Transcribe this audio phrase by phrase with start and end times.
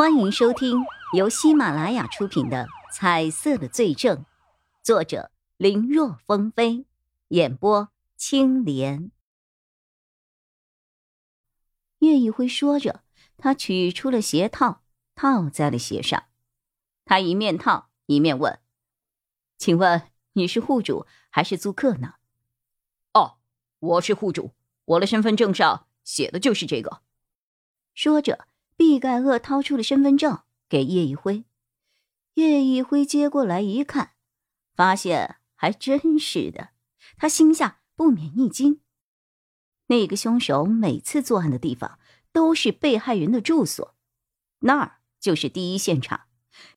[0.00, 4.16] 欢迎收听由喜马拉雅出品的《彩色的罪证》，
[4.82, 6.86] 作者林若风飞，
[7.28, 9.10] 演播青莲。
[11.98, 13.04] 叶一辉说着，
[13.36, 14.82] 他取出了鞋套，
[15.14, 16.24] 套在了鞋上。
[17.04, 18.58] 他一面套一面问
[19.58, 22.14] ：“请问你是户主还是租客呢
[23.12, 23.36] ？”“哦，
[23.80, 24.54] 我是户主，
[24.86, 27.02] 我的身份证上写的就是这个。”
[27.92, 28.46] 说着。
[28.80, 31.44] 毕盖厄掏出了身份证给叶一辉，
[32.32, 34.12] 叶一辉接过来一看，
[34.74, 36.70] 发现还真是的，
[37.18, 38.80] 他心下不免一惊。
[39.88, 41.98] 那个凶手每次作案的地方
[42.32, 43.94] 都是被害人的住所，
[44.60, 46.22] 那儿就是第一现场，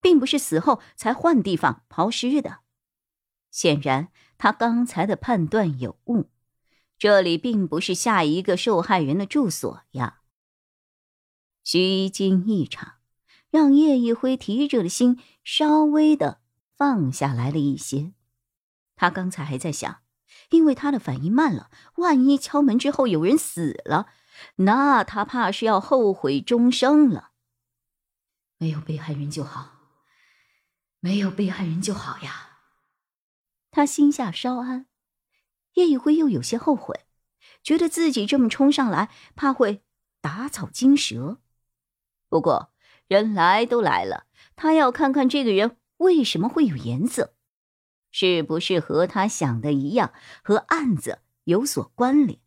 [0.00, 2.62] 并不是死后才换地方抛尸的。
[3.52, 6.28] 显然，他刚才的判断有误，
[6.98, 10.21] 这里并不是下一个受害人的住所呀。
[11.64, 12.94] 虚惊一场，
[13.50, 16.40] 让叶一辉提着的心稍微的
[16.76, 18.12] 放下来了一些。
[18.96, 20.02] 他刚才还在想，
[20.50, 24.08] 因为他的反应慢了，万一敲门之后有人死了，
[24.56, 27.30] 那他怕是要后悔终生了。
[28.58, 29.72] 没有被害人就好，
[31.00, 32.58] 没有被害人就好呀。
[33.70, 34.86] 他心下稍安，
[35.74, 37.06] 叶一辉又有些后悔，
[37.62, 39.82] 觉得自己这么冲上来，怕会
[40.20, 41.41] 打草惊蛇。
[42.32, 42.72] 不过，
[43.08, 44.24] 人来都来了，
[44.56, 47.34] 他要看看这个人为什么会有颜色，
[48.10, 52.40] 是不是和他想的一样，和案子有所关联？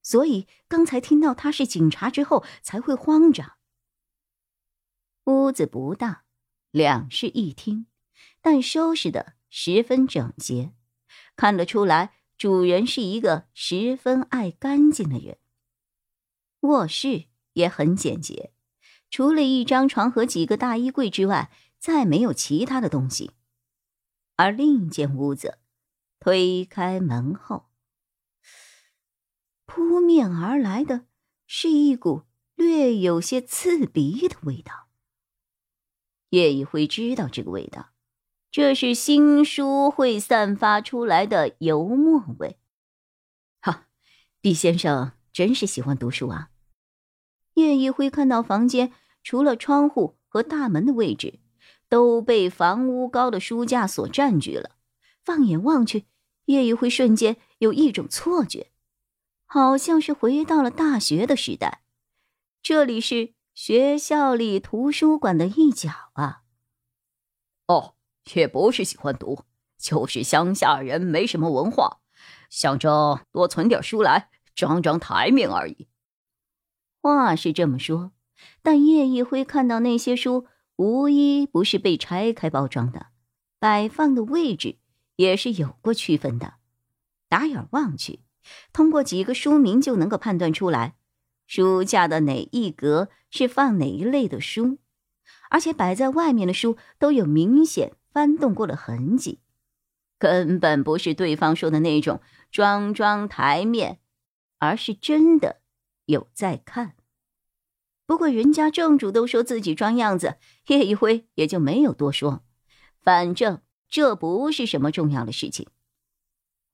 [0.00, 3.54] 所以刚才听到他是警察之后才会慌张。
[5.24, 6.22] 屋子不大，
[6.70, 7.86] 两室一厅，
[8.40, 10.72] 但收拾的十分整洁，
[11.34, 15.38] 看得出来主人是一个十分爱干净的人。
[16.60, 18.52] 卧室也很简洁。
[19.12, 23.32] 除了一张床和几个大衣柜之外，再没有其他的东西。
[24.36, 25.58] 而另一间屋子，
[26.18, 27.66] 推开门后，
[29.66, 31.04] 扑面而来的
[31.46, 32.22] 是一股
[32.54, 34.88] 略有些刺鼻的味道。
[36.30, 37.90] 叶一辉知道这个味道，
[38.50, 42.58] 这是新书会散发出来的油墨味。
[43.60, 43.88] 哈，
[44.40, 46.48] 毕先生真是喜欢读书啊！
[47.52, 48.90] 叶一辉看到房间。
[49.22, 51.40] 除了窗户和大门的位置，
[51.88, 54.76] 都被房屋高的书架所占据了。
[55.24, 56.06] 放眼望去，
[56.46, 58.72] 叶一辉瞬间有一种错觉，
[59.46, 61.82] 好像是回到了大学的时代。
[62.62, 66.42] 这里是学校里图书馆的一角啊。
[67.66, 67.94] 哦，
[68.34, 69.44] 也不是喜欢读，
[69.78, 72.00] 就是乡下人没什么文化，
[72.50, 75.86] 想着多存点书来装装台面而已。
[77.00, 78.12] 话是这么说。
[78.62, 83.06] 但叶一辉看到那些书，无一不是被拆开包装的，
[83.58, 84.78] 摆放的位置
[85.16, 86.54] 也是有过区分的。
[87.28, 88.20] 打眼望去，
[88.72, 90.94] 通过几个书名就能够判断出来，
[91.46, 94.78] 书架的哪一格是放哪一类的书，
[95.50, 99.40] 而且摆在外面的书都有明显翻动过的痕迹，
[100.18, 102.20] 根本不是对方说的那种
[102.50, 103.98] 装装台面，
[104.58, 105.60] 而是真的
[106.04, 106.94] 有在看。
[108.06, 110.36] 不过人家正主都说自己装样子，
[110.66, 112.44] 叶一辉也就没有多说。
[113.00, 115.68] 反正这不是什么重要的事情。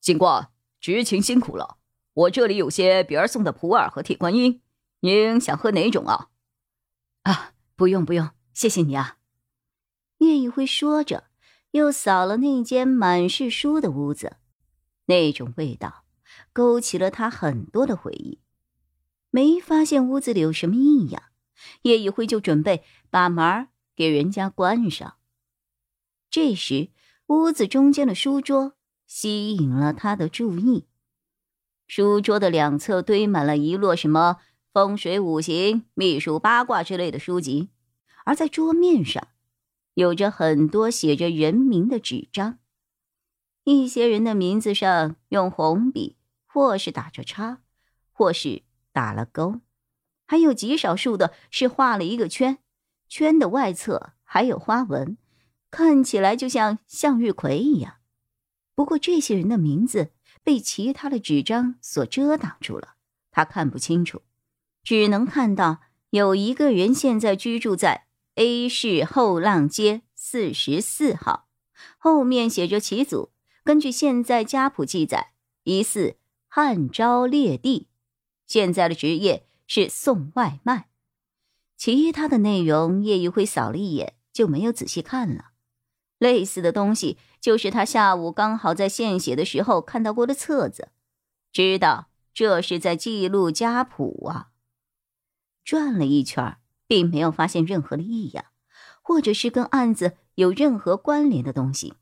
[0.00, 0.50] 警官，
[0.80, 1.78] 执勤辛苦了。
[2.14, 4.60] 我这里有些别人送的普洱和铁观音，
[5.00, 6.28] 您想喝哪种啊？
[7.22, 9.18] 啊，不用不用，谢谢你啊。
[10.18, 11.24] 叶一辉说着，
[11.70, 14.38] 又扫了那间满是书的屋子，
[15.06, 16.04] 那种味道
[16.52, 18.40] 勾起了他很多的回忆。
[19.30, 21.22] 没发现屋子里有什么异样，
[21.82, 25.16] 叶一辉就准备把门给人家关上。
[26.30, 26.90] 这时，
[27.26, 28.74] 屋子中间的书桌
[29.06, 30.86] 吸引了他的注意。
[31.86, 34.38] 书桌的两侧堆满了一摞什么
[34.72, 37.70] 风水五行、秘术八卦之类的书籍，
[38.24, 39.28] 而在桌面上，
[39.94, 42.58] 有着很多写着人名的纸张。
[43.64, 46.16] 一些人的名字上用红笔，
[46.46, 47.60] 或是打着叉，
[48.12, 48.62] 或是。
[48.98, 49.60] 打了勾，
[50.26, 52.58] 还有极少数的是画了一个圈，
[53.08, 55.16] 圈的外侧还有花纹，
[55.70, 57.98] 看起来就像向日葵一样。
[58.74, 60.10] 不过这些人的名字
[60.42, 62.96] 被其他的纸张所遮挡住了，
[63.30, 64.22] 他看不清楚，
[64.82, 65.80] 只能看到
[66.10, 71.46] 有一个人现在居住在 A 市后浪街四十四号，
[71.98, 73.30] 后面写着其祖，
[73.62, 76.16] 根据现在家谱记载，疑似
[76.48, 77.86] 汉昭烈帝。
[78.48, 80.88] 现在的职业是送外卖，
[81.76, 85.50] 其他的内容，叶一辉扫了一眼就没有仔细看了。
[86.18, 90.88] 类似的东西，就是他下午刚好在献血的时候看到过的册子，
[91.52, 94.48] 知道这是在记录家谱啊。
[95.62, 96.56] 转了一圈，
[96.86, 98.46] 并没有发现任何的异样，
[99.02, 101.94] 或者是跟案子有任何关联的东西。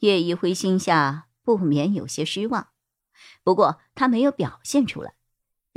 [0.00, 2.68] 叶一辉心下不免有些失望，
[3.42, 5.14] 不过他没有表现出来，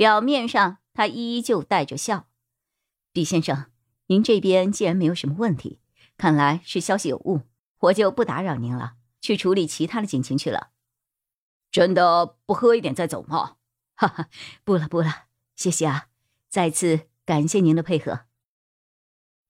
[0.00, 2.26] 表面上他依旧带着笑。
[3.12, 3.66] 毕先生，
[4.06, 5.78] 您这边既然没有什么问题，
[6.16, 7.42] 看来是消息有误，
[7.80, 10.70] 我就不打扰您了，去处理其他的警情去了。
[11.70, 13.56] 真的不喝一点再走吗？
[13.94, 14.30] 哈哈，
[14.64, 16.06] 不了不了，谢谢啊，
[16.48, 18.20] 再次感谢您的配合。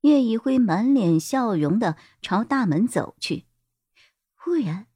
[0.00, 3.46] 叶一辉满脸笑容的朝大门走去，
[4.34, 4.88] 忽然，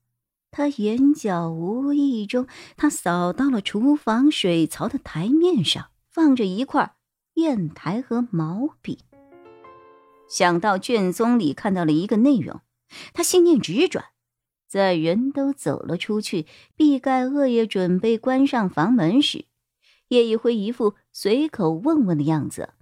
[0.56, 2.46] 他眼角无意中，
[2.76, 6.94] 他扫到了厨房水槽的台面上放着一块。
[7.34, 9.00] 砚台和毛笔。
[10.28, 12.60] 想到卷宗里看到了一个内容，
[13.12, 14.04] 他心念直转。
[14.68, 16.46] 在人都走了出去，
[16.76, 19.46] 毕盖恶也准备关上房门时，
[20.06, 22.74] 叶一辉一副随口问问的样子。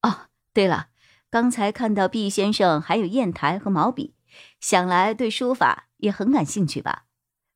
[0.00, 0.88] 哦，对了，
[1.28, 4.14] 刚才看到毕先生还有砚台和毛笔，
[4.60, 7.04] 想来对书法也很感兴趣吧？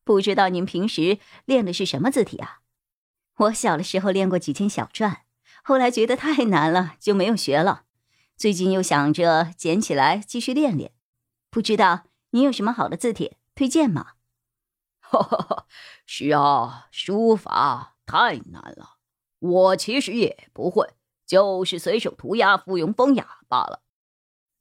[0.03, 2.61] 不知道您平时练的是什么字体啊？
[3.37, 5.17] 我小的时候练过几篇小篆。
[5.63, 7.83] 后来觉得太难了，就没有学了。
[8.35, 10.93] 最近又想着捡起来继续练练。
[11.51, 14.13] 不知道你有什么好的字帖推荐吗？
[16.05, 18.97] 是啊，书法太难了，
[19.39, 20.95] 我其实也不会，
[21.27, 23.83] 就是随手涂鸦附庸风雅罢了。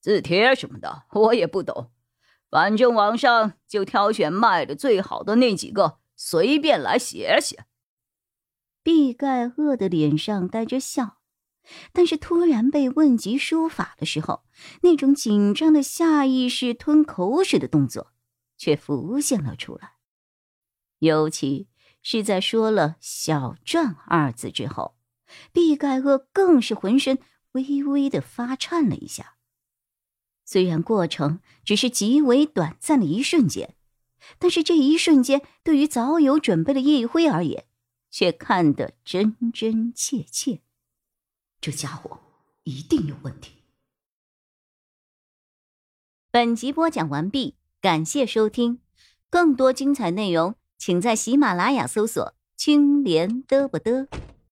[0.00, 1.90] 字帖什么的我也不懂，
[2.50, 7.64] 反正网上就挑选卖的最好的那几个，随便来写写。
[8.82, 11.18] 毕盖厄的脸上带着笑，
[11.92, 14.42] 但是突然被问及书法的时候，
[14.82, 18.12] 那种紧张的下意识吞口水的动作
[18.58, 19.92] 却浮现了出来。
[20.98, 21.68] 尤其
[22.02, 24.96] 是在说了“小篆”二字之后，
[25.52, 27.18] 毕盖厄更是浑身
[27.52, 29.36] 微微的发颤了一下。
[30.50, 33.76] 虽然过程只是极为短暂的一瞬间，
[34.40, 37.66] 但是这一瞬间对于早有准备的叶一辉而言。
[38.10, 40.62] 却看得真真切切，
[41.60, 42.18] 这家伙
[42.64, 43.52] 一定有问题。
[46.32, 48.80] 本集播讲完毕，感谢收听，
[49.30, 54.08] 更多精彩内容，请在喜马拉雅搜索“青莲嘚不嘚”。